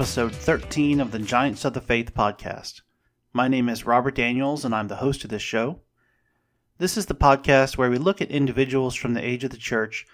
[0.00, 2.80] episode 13 of the Giants of the Faith podcast.
[3.34, 5.80] My name is Robert Daniels, and I'm the host of this show.
[6.78, 10.06] This is the podcast where we look at individuals from the age of the church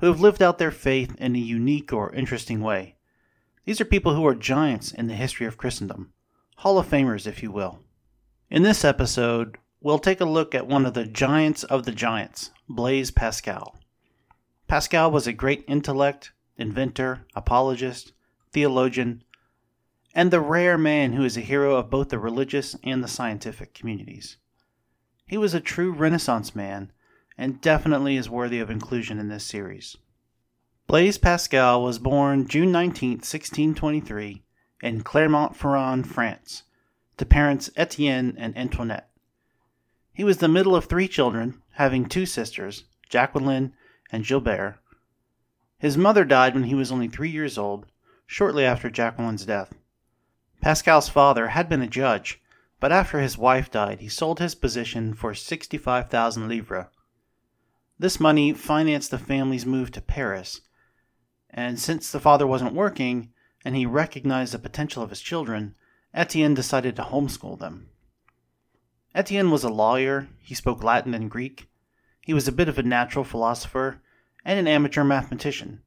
[0.00, 2.96] who have lived out their faith in a unique or interesting way.
[3.64, 6.12] These are people who are giants in the history of Christendom,
[6.56, 7.78] Hall of Famers, if you will.
[8.50, 12.50] In this episode, we'll take a look at one of the giants of the giants,
[12.68, 13.78] Blaise Pascal.
[14.66, 18.14] Pascal was a great intellect, inventor, apologist,
[18.50, 19.22] theologian,
[20.18, 23.72] and the rare man who is a hero of both the religious and the scientific
[23.72, 24.36] communities.
[25.28, 26.90] He was a true Renaissance man
[27.38, 29.96] and definitely is worthy of inclusion in this series.
[30.88, 34.42] Blaise Pascal was born June 19, 1623,
[34.82, 36.64] in Clermont-Ferrand, France,
[37.16, 39.10] to parents Etienne and Antoinette.
[40.12, 43.72] He was the middle of three children, having two sisters, Jacqueline
[44.10, 44.80] and Gilberte.
[45.78, 47.86] His mother died when he was only three years old,
[48.26, 49.74] shortly after Jacqueline's death.
[50.60, 52.40] Pascal's father had been a judge,
[52.80, 56.86] but after his wife died, he sold his position for 65,000 livres,
[58.00, 60.60] this money financed the family's move to Paris,
[61.50, 63.32] and since the father wasn't working
[63.64, 65.74] and he recognized the potential of his children,
[66.14, 67.90] Etienne decided to homeschool them.
[69.16, 71.68] Etienne was a lawyer, he spoke Latin and Greek,
[72.20, 74.00] he was a bit of a natural philosopher,
[74.44, 75.82] and an amateur mathematician.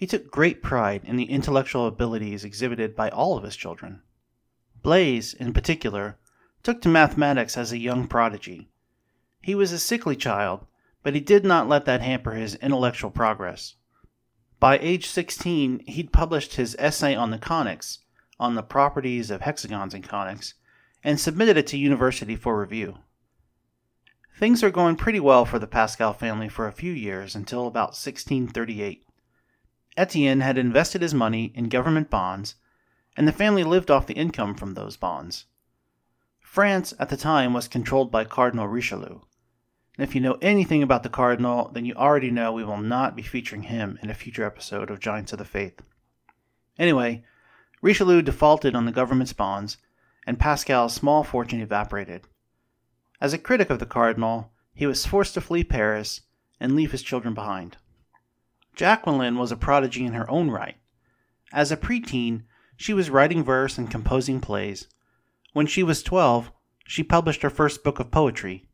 [0.00, 4.00] He took great pride in the intellectual abilities exhibited by all of his children.
[4.82, 6.16] Blaise, in particular,
[6.62, 8.70] took to mathematics as a young prodigy.
[9.42, 10.64] He was a sickly child,
[11.02, 13.74] but he did not let that hamper his intellectual progress.
[14.58, 17.98] By age 16, he'd published his essay on the conics,
[18.38, 20.54] on the properties of hexagons and conics,
[21.04, 23.00] and submitted it to university for review.
[24.38, 27.88] Things are going pretty well for the Pascal family for a few years until about
[27.88, 29.04] 1638.
[30.00, 32.54] Etienne had invested his money in government bonds,
[33.18, 35.44] and the family lived off the income from those bonds.
[36.40, 39.20] France at the time was controlled by Cardinal Richelieu,
[39.98, 43.14] and if you know anything about the Cardinal, then you already know we will not
[43.14, 45.82] be featuring him in a future episode of Giants of the Faith.
[46.78, 47.22] Anyway,
[47.82, 49.76] Richelieu defaulted on the government's bonds,
[50.26, 52.26] and Pascal's small fortune evaporated.
[53.20, 56.22] As a critic of the Cardinal, he was forced to flee Paris
[56.58, 57.76] and leave his children behind.
[58.80, 60.76] Jacqueline was a prodigy in her own right.
[61.52, 62.44] As a preteen,
[62.76, 64.88] she was writing verse and composing plays.
[65.52, 66.50] When she was 12,
[66.86, 68.70] she published her first book of poetry,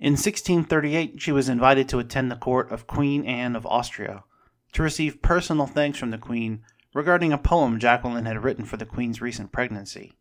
[0.00, 4.24] in 1638, she was invited to attend the court of Queen Anne of Austria
[4.72, 8.86] to receive personal thanks from the Queen regarding a poem Jacqueline had written for the
[8.86, 10.12] Queen's recent pregnancy.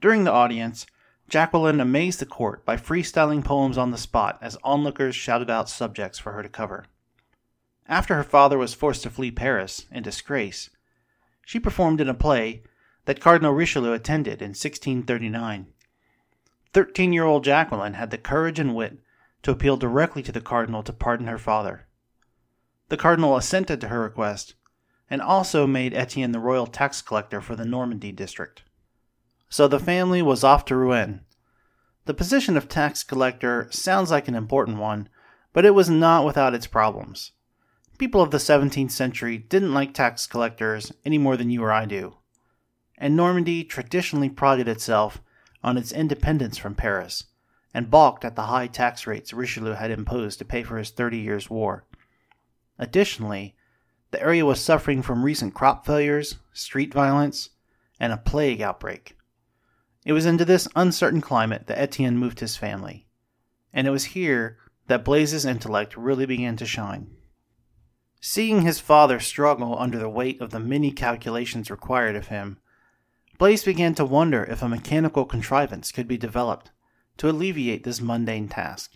[0.00, 0.86] During the audience,
[1.28, 6.18] Jacqueline amazed the court by freestyling poems on the spot as onlookers shouted out subjects
[6.18, 6.86] for her to cover.
[7.86, 10.70] After her father was forced to flee Paris in disgrace,
[11.44, 12.62] she performed in a play
[13.04, 15.66] that Cardinal Richelieu attended in 1639.
[16.72, 18.98] 13 year old Jacqueline had the courage and wit
[19.42, 21.86] to appeal directly to the cardinal to pardon her father.
[22.88, 24.54] The cardinal assented to her request
[25.10, 28.62] and also made Etienne the royal tax collector for the Normandy district.
[29.50, 31.20] So the family was off to Rouen.
[32.06, 35.08] The position of tax collector sounds like an important one,
[35.52, 37.32] but it was not without its problems.
[37.96, 41.84] People of the 17th century didn't like tax collectors any more than you or I
[41.84, 42.16] do.
[42.98, 45.22] And Normandy traditionally prided itself
[45.62, 47.24] on its independence from Paris,
[47.72, 51.18] and balked at the high tax rates Richelieu had imposed to pay for his Thirty
[51.18, 51.84] Years' War.
[52.78, 53.54] Additionally,
[54.10, 57.50] the area was suffering from recent crop failures, street violence,
[58.00, 59.16] and a plague outbreak.
[60.04, 63.06] It was into this uncertain climate that Etienne moved his family,
[63.72, 64.58] and it was here
[64.88, 67.13] that Blaise's intellect really began to shine.
[68.26, 72.56] Seeing his father struggle under the weight of the many calculations required of him,
[73.36, 76.70] Blaise began to wonder if a mechanical contrivance could be developed
[77.18, 78.92] to alleviate this mundane task.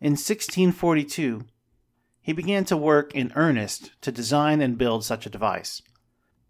[0.00, 1.46] In 1642,
[2.20, 5.82] he began to work in earnest to design and build such a device.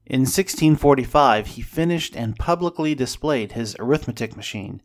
[0.04, 4.82] In 1645, he finished and publicly displayed his arithmetic machine,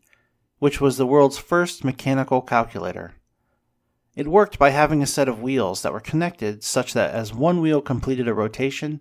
[0.58, 3.16] which was the world's first mechanical calculator.
[4.16, 7.60] It worked by having a set of wheels that were connected such that as one
[7.60, 9.00] wheel completed a rotation,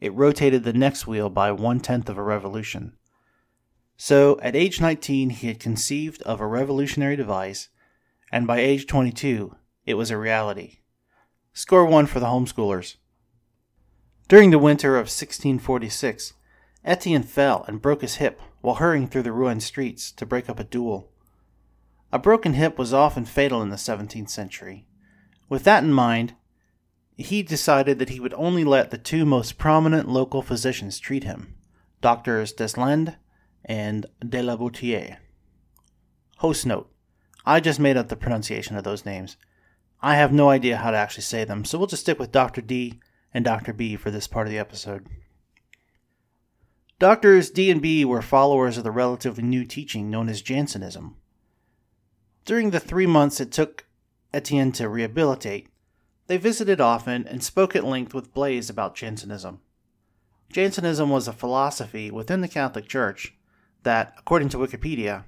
[0.00, 2.92] it rotated the next wheel by one tenth of a revolution.
[3.96, 7.68] So, at age 19, he had conceived of a revolutionary device,
[8.30, 9.54] and by age 22,
[9.86, 10.78] it was a reality.
[11.52, 12.96] Score one for the homeschoolers.
[14.28, 16.32] During the winter of 1646,
[16.84, 20.58] Etienne fell and broke his hip while hurrying through the ruined streets to break up
[20.58, 21.11] a duel.
[22.12, 24.86] A broken hip was often fatal in the 17th century.
[25.48, 26.34] With that in mind,
[27.16, 31.54] he decided that he would only let the two most prominent local physicians treat him
[32.02, 33.16] Doctors Deslandes
[33.64, 35.18] and de la Boutier.
[36.38, 36.90] Host note
[37.46, 39.36] I just made up the pronunciation of those names.
[40.00, 42.60] I have no idea how to actually say them, so we'll just stick with Dr.
[42.60, 43.00] D
[43.32, 43.72] and Dr.
[43.72, 45.06] B for this part of the episode.
[46.98, 51.16] Doctors D and B were followers of the relatively new teaching known as Jansenism.
[52.44, 53.86] During the three months it took
[54.34, 55.68] Etienne to rehabilitate,
[56.26, 59.60] they visited often and spoke at length with Blaise about Jansenism.
[60.52, 63.34] Jansenism was a philosophy within the Catholic Church
[63.84, 65.24] that, according to Wikipedia,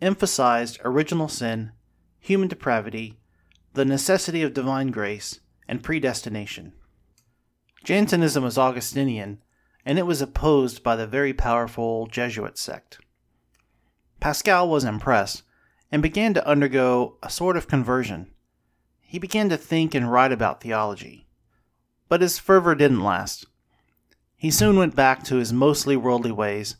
[0.00, 1.72] emphasized original sin,
[2.18, 3.18] human depravity,
[3.74, 6.72] the necessity of divine grace, and predestination.
[7.84, 9.42] Jansenism was Augustinian,
[9.84, 12.98] and it was opposed by the very powerful Jesuit sect.
[14.20, 15.42] Pascal was impressed
[15.92, 18.32] and began to undergo a sort of conversion.
[19.02, 21.28] He began to think and write about theology.
[22.08, 23.46] But his fervor didn't last.
[24.34, 26.76] He soon went back to his mostly worldly ways,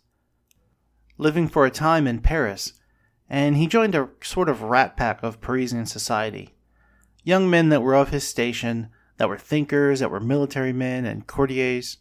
[1.18, 2.72] living for a time in Paris,
[3.28, 6.54] and he joined a sort of rat pack of Parisian society.
[7.22, 8.88] Young men that were of his station,
[9.18, 11.98] that were thinkers, that were military men and courtiers.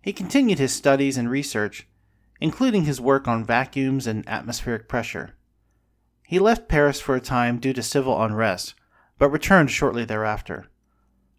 [0.00, 1.86] He continued his studies and research,
[2.40, 5.34] including his work on vacuums and atmospheric pressure.
[6.30, 8.76] He left Paris for a time due to civil unrest,
[9.18, 10.66] but returned shortly thereafter.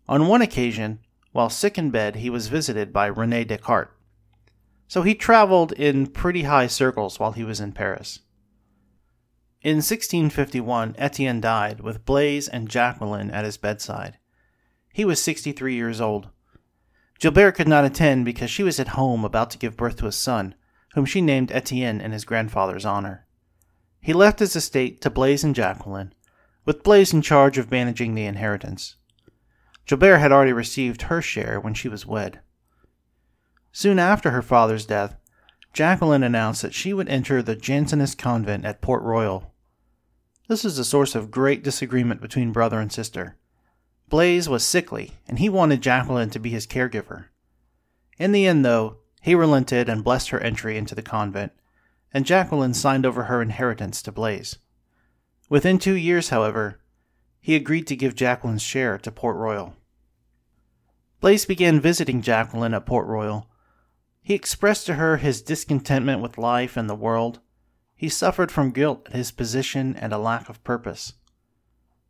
[0.09, 0.99] On one occasion,
[1.31, 3.93] while sick in bed, he was visited by Rene Descartes.
[4.89, 8.19] So he traveled in pretty high circles while he was in Paris.
[9.61, 14.17] In 1651, Etienne died with Blaise and Jacqueline at his bedside.
[14.91, 16.27] He was 63 years old.
[17.21, 20.11] Gilberte could not attend because she was at home about to give birth to a
[20.11, 20.53] son,
[20.95, 23.25] whom she named Etienne in his grandfather's honor.
[24.01, 26.13] He left his estate to Blaise and Jacqueline,
[26.65, 28.95] with Blaise in charge of managing the inheritance.
[29.86, 32.39] Gilberte had already received her share when she was wed.
[33.71, 35.15] Soon after her father's death,
[35.74, 39.51] Jacqueline announced that she would enter the Jansenist convent at Port Royal
[40.51, 43.38] this was a source of great disagreement between brother and sister.
[44.09, 47.27] Blaise was sickly, and he wanted Jacqueline to be his caregiver.
[48.18, 51.53] In the end, though, he relented and blessed her entry into the convent,
[52.13, 54.58] and Jacqueline signed over her inheritance to Blaise.
[55.50, 56.80] Within two years, however,
[57.40, 59.75] he agreed to give Jacqueline's share to Port Royal.
[61.19, 63.50] Blaise began visiting Jacqueline at Port Royal.
[64.22, 67.40] He expressed to her his discontentment with life and the world,
[68.02, 71.13] he suffered from guilt at his position and a lack of purpose.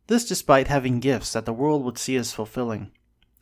[0.06, 2.92] This despite having gifts that the world would see as fulfilling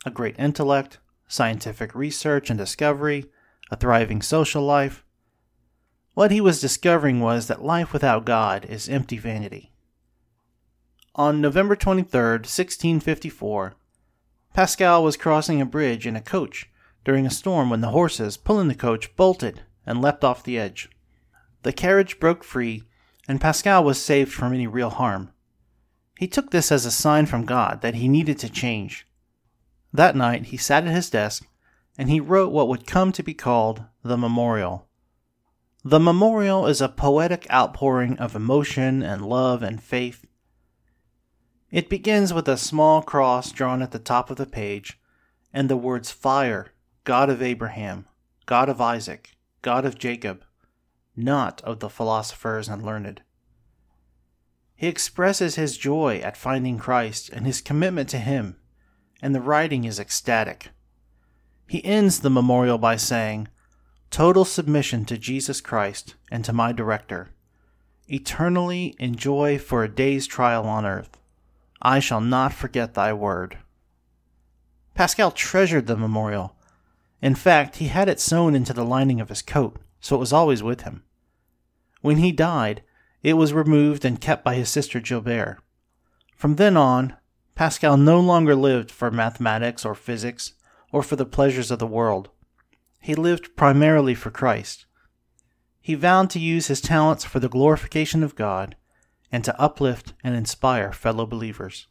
[0.05, 0.99] a great intellect,
[1.29, 3.25] scientific research and discovery,
[3.71, 5.05] a thriving social life.
[6.13, 9.71] What he was discovering was that life without God is empty vanity.
[11.15, 13.75] On November 23, 1654,
[14.53, 16.69] Pascal was crossing a bridge in a coach
[17.05, 20.89] during a storm when the horses pulling the coach bolted and leapt off the edge.
[21.63, 22.83] The carriage broke free,
[23.27, 25.31] and Pascal was saved from any real harm.
[26.19, 29.07] He took this as a sign from God that he needed to change.
[29.93, 31.47] That night he sat at his desk
[31.97, 34.87] and he wrote what would come to be called the Memorial.
[35.83, 40.25] The Memorial is a poetic outpouring of emotion and love and faith.
[41.71, 44.99] It begins with a small cross drawn at the top of the page
[45.51, 46.67] and the words Fire,
[47.03, 48.05] God of Abraham,
[48.45, 49.31] God of Isaac,
[49.63, 50.43] God of Jacob,
[51.15, 53.23] not of the philosophers and learned.
[54.75, 58.57] He expresses his joy at finding Christ and his commitment to him,
[59.19, 60.69] and the writing is ecstatic.
[61.67, 63.47] He ends the memorial by saying,
[64.11, 67.29] Total submission to Jesus Christ and to my director.
[68.07, 71.17] Eternally enjoy for a day's trial on earth.
[71.81, 73.57] I shall not forget thy word.
[74.93, 76.55] Pascal treasured the memorial.
[77.21, 80.33] In fact, he had it sewn into the lining of his coat so it was
[80.33, 81.03] always with him.
[82.01, 82.81] When he died,
[83.23, 85.57] it was removed and kept by his sister Gilberte.
[86.35, 87.15] From then on,
[87.53, 90.53] Pascal no longer lived for mathematics or physics
[90.91, 92.29] or for the pleasures of the world.
[93.01, 94.85] He lived primarily for Christ.
[95.81, 98.75] He vowed to use his talents for the glorification of God
[99.31, 101.87] and to uplift and inspire fellow believers.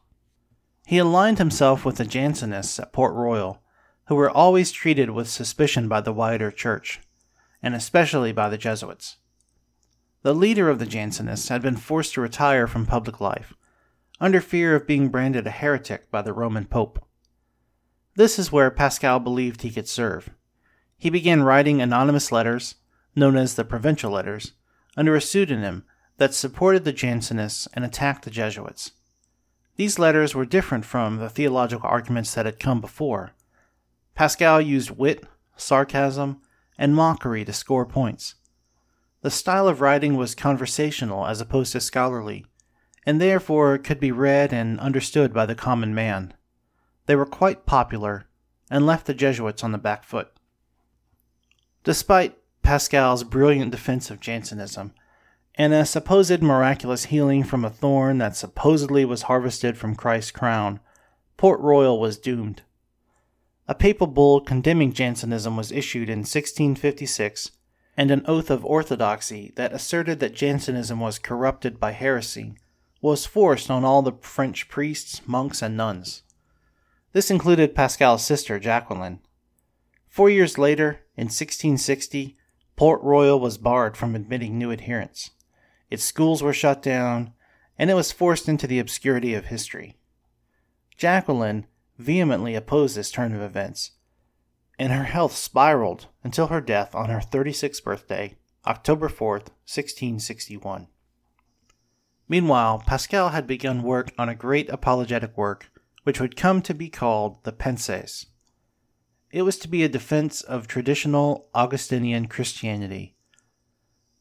[0.87, 3.63] He aligned himself with the Jansenists at Port Royal,
[4.07, 7.01] who were always treated with suspicion by the wider church
[7.63, 9.17] and especially by the Jesuits.
[10.23, 13.55] The leader of the Jansenists had been forced to retire from public life,
[14.21, 17.07] under fear of being branded a heretic by the Roman Pope.
[18.17, 20.31] This is where Pascal believed he could serve.
[21.01, 22.75] He began writing anonymous letters,
[23.17, 24.53] known as the Provincial Letters,
[24.99, 25.85] under a pseudonym
[26.19, 28.93] that supported the Jansenists and attacked the Jesuits.
[29.77, 33.31] These letters were different from the theological arguments that had come before.
[34.15, 35.25] Pascal used wit,
[35.57, 36.43] sarcasm,
[36.77, 38.35] and mockery to score points.
[39.23, 42.45] The style of writing was conversational as opposed to scholarly,
[43.07, 46.35] and therefore could be read and understood by the common man.
[47.07, 48.27] They were quite popular
[48.71, 50.31] and left the Jesuits on the back foot.
[51.83, 54.93] Despite Pascal's brilliant defense of Jansenism
[55.55, 60.81] and a supposed miraculous healing from a thorn that supposedly was harvested from Christ's crown,
[61.39, 62.63] Port Royal was doomed.
[63.67, 67.53] A papal bull condemning Jansenism was issued in 1656,
[67.97, 72.55] and an oath of orthodoxy that asserted that Jansenism was corrupted by heresy
[73.01, 76.23] was forced on all the French priests, monks, and nuns.
[77.13, 79.21] This included Pascal's sister, Jacqueline.
[80.09, 82.35] Four years later, in 1660,
[82.77, 85.33] Port Royal was barred from admitting new adherents.
[85.91, 87.35] Its schools were shut down,
[87.79, 89.99] and it was forced into the obscurity of history.
[90.97, 91.67] Jacqueline
[91.99, 93.91] vehemently opposed this turn of events,
[94.79, 100.87] and her health spiraled until her death on her 36th birthday, October 4th, 1661.
[102.31, 105.71] Meanwhile, Pascal had begun work on a great apologetic work
[106.05, 108.25] which would come to be called the Pensées.
[109.33, 113.15] It was to be a defense of traditional Augustinian Christianity.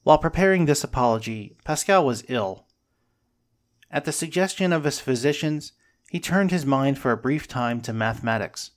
[0.03, 2.67] While preparing this apology, Pascal was ill.
[3.89, 5.73] At the suggestion of his physicians,
[6.11, 8.71] he turned his mind for a brief time to mathematics.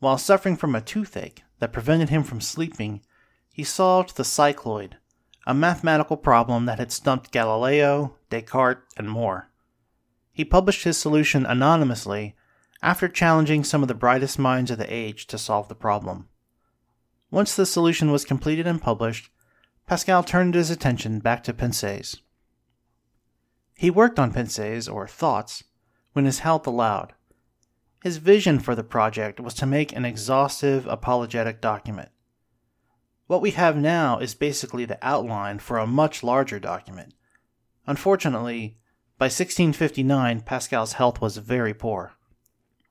[0.00, 3.02] While suffering from a toothache that prevented him from sleeping,
[3.52, 4.94] he solved the cycloid,
[5.46, 9.50] a mathematical problem that had stumped Galileo, Descartes, and more.
[10.32, 12.34] He published his solution anonymously
[12.82, 16.28] after challenging some of the brightest minds of the age to solve the problem.
[17.30, 19.30] Once the solution was completed and published,
[19.86, 22.20] Pascal turned his attention back to Pensées.
[23.76, 25.64] He worked on Pensées, or thoughts,
[26.12, 27.14] when his health allowed.
[28.02, 32.10] His vision for the project was to make an exhaustive apologetic document.
[33.26, 37.14] What we have now is basically the outline for a much larger document.
[37.86, 38.76] Unfortunately,
[39.18, 42.14] by 1659, Pascal's health was very poor.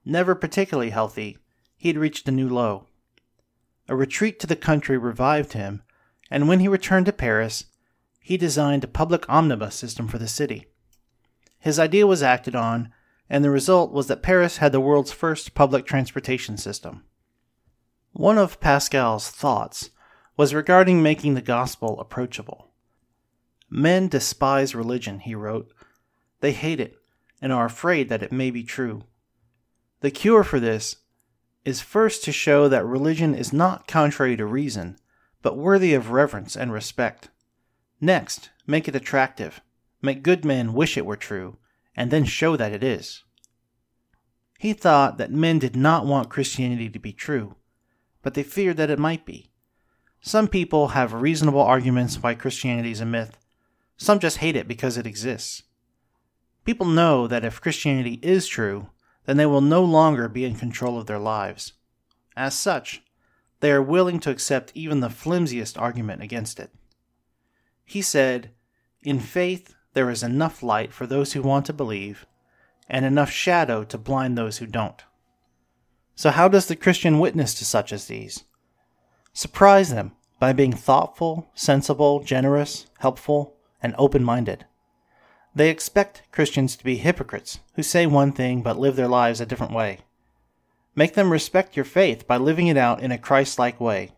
[0.05, 1.37] Never particularly healthy,
[1.75, 2.87] he had reached a new low.
[3.87, 5.81] A retreat to the country revived him,
[6.29, 7.65] and when he returned to Paris,
[8.19, 10.67] he designed a public omnibus system for the city.
[11.59, 12.93] His idea was acted on,
[13.29, 17.03] and the result was that Paris had the world's first public transportation system.
[18.13, 19.91] One of Pascal's thoughts
[20.37, 22.71] was regarding making the gospel approachable.
[23.69, 25.71] Men despise religion, he wrote.
[26.39, 26.97] They hate it
[27.41, 29.03] and are afraid that it may be true.
[30.01, 30.97] The cure for this
[31.65, 34.97] is first to show that religion is not contrary to reason,
[35.41, 37.29] but worthy of reverence and respect.
[37.99, 39.61] Next, make it attractive.
[40.01, 41.57] Make good men wish it were true,
[41.95, 43.23] and then show that it is.
[44.57, 47.55] He thought that men did not want Christianity to be true,
[48.21, 49.51] but they feared that it might be.
[50.21, 53.37] Some people have reasonable arguments why Christianity is a myth,
[54.01, 55.63] some just hate it because it exists.
[56.63, 58.89] People know that if Christianity is true,
[59.29, 61.73] then they will no longer be in control of their lives.
[62.35, 63.03] As such,
[63.59, 66.71] they are willing to accept even the flimsiest argument against it.
[67.85, 68.49] He said,
[69.03, 72.25] In faith, there is enough light for those who want to believe,
[72.89, 75.03] and enough shadow to blind those who don't.
[76.15, 78.45] So, how does the Christian witness to such as these?
[79.31, 84.65] Surprise them by being thoughtful, sensible, generous, helpful, and open minded.
[85.55, 89.45] They expect Christians to be hypocrites who say one thing but live their lives a
[89.45, 89.99] different way.
[90.95, 94.11] Make them respect your faith by living it out in a Christ like way.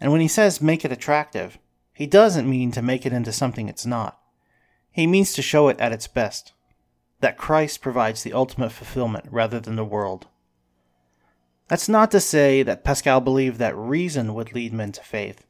[0.00, 1.58] And when he says make it attractive,
[1.92, 4.18] he doesn't mean to make it into something it's not.
[4.90, 6.52] He means to show it at its best
[7.20, 10.26] that Christ provides the ultimate fulfillment rather than the world.
[11.68, 15.44] That's not to say that Pascal believed that reason would lead men to faith.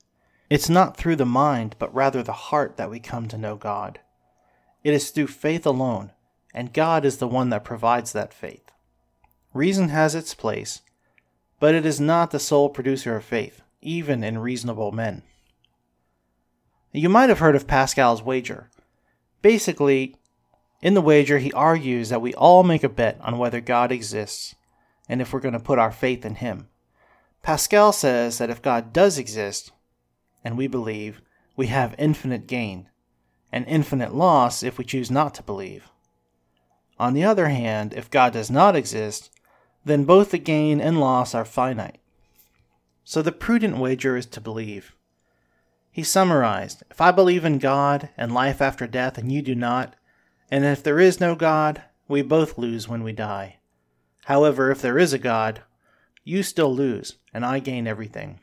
[0.48, 4.00] It's not through the mind, but rather the heart that we come to know God.
[4.86, 6.12] It is through faith alone,
[6.54, 8.70] and God is the one that provides that faith.
[9.52, 10.80] Reason has its place,
[11.58, 15.24] but it is not the sole producer of faith, even in reasonable men.
[16.92, 18.70] You might have heard of Pascal's wager.
[19.42, 20.14] Basically,
[20.80, 24.54] in the wager, he argues that we all make a bet on whether God exists
[25.08, 26.68] and if we're going to put our faith in him.
[27.42, 29.72] Pascal says that if God does exist,
[30.44, 31.22] and we believe,
[31.56, 32.88] we have infinite gain
[33.52, 35.88] and infinite loss if we choose not to believe.
[36.98, 39.30] On the other hand, if God does not exist,
[39.84, 42.00] then both the gain and loss are finite.
[43.04, 44.94] So the prudent wager is to believe.
[45.92, 49.94] He summarized If I believe in God and life after death and you do not,
[50.50, 53.56] and if there is no God, We both lose when we die.
[54.26, 55.62] However, if there is a God,
[56.24, 58.40] you still lose, and I gain everything.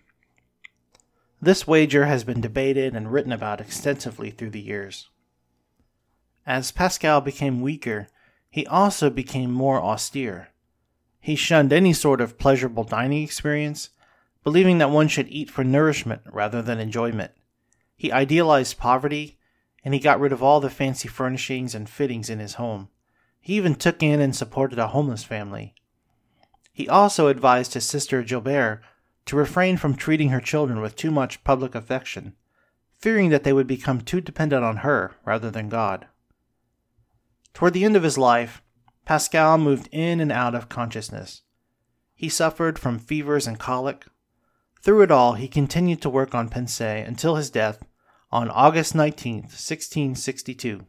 [1.43, 5.09] This wager has been debated and written about extensively through the years.
[6.45, 8.07] As Pascal became weaker,
[8.49, 10.51] he also became more austere.
[11.19, 13.89] He shunned any sort of pleasurable dining experience,
[14.41, 17.31] believing that one should eat for nourishment rather than enjoyment.
[17.97, 19.37] He idealized poverty,
[19.83, 22.87] and he got rid of all the fancy furnishings and fittings in his home.
[23.41, 25.75] He even took in and supported a homeless family.
[26.71, 28.79] He also advised his sister Gilberte
[29.25, 32.35] to refrain from treating her children with too much public affection,
[32.97, 36.07] fearing that they would become too dependent on her rather than God.
[37.53, 38.61] Toward the end of his life,
[39.05, 41.41] Pascal moved in and out of consciousness.
[42.15, 44.05] He suffered from fevers and colic.
[44.81, 47.83] Through it all, he continued to work on Pensées until his death
[48.31, 50.85] on August 19, 1662.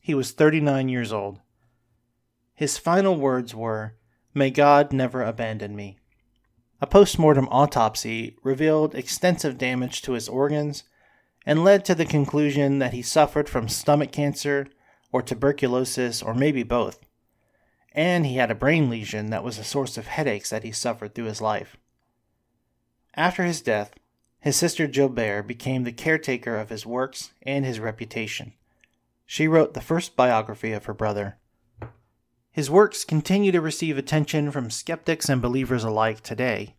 [0.00, 1.40] He was 39 years old.
[2.54, 3.96] His final words were,
[4.32, 5.98] May God never abandon me.
[6.80, 10.84] A post-mortem autopsy revealed extensive damage to his organs
[11.46, 14.66] and led to the conclusion that he suffered from stomach cancer
[15.10, 17.00] or tuberculosis or maybe both.
[17.92, 21.14] And he had a brain lesion that was a source of headaches that he suffered
[21.14, 21.78] through his life.
[23.14, 23.94] After his death,
[24.40, 28.52] his sister Gilberte became the caretaker of his works and his reputation.
[29.24, 31.38] She wrote the first biography of her brother.
[32.56, 36.74] His works continue to receive attention from skeptics and believers alike today,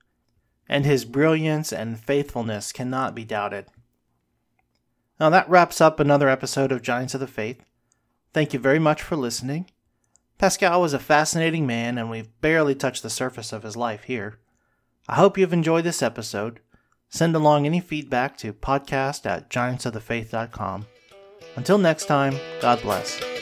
[0.68, 3.68] and his brilliance and faithfulness cannot be doubted.
[5.20, 7.64] Now that wraps up another episode of Giants of the Faith.
[8.34, 9.70] Thank you very much for listening.
[10.40, 14.40] Pascal was a fascinating man, and we've barely touched the surface of his life here.
[15.08, 16.60] I hope you've enjoyed this episode.
[17.08, 20.88] Send along any feedback to podcast at giantsofthefaith.com.
[21.56, 23.37] Until next time, God bless.